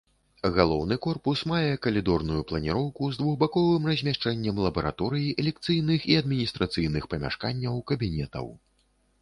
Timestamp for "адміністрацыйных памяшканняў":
6.23-7.75